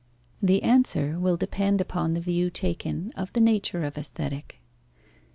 [0.41, 4.59] The answer will depend upon the view taken of the nature of Aesthetic.